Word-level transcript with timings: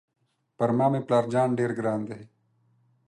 پر 0.57 0.69
ما 0.77 0.87
مې 0.91 1.01
پلار 1.07 1.25
جان 1.33 1.49
ډېر 1.59 1.71
ګران 1.79 2.01
دی. 2.09 2.21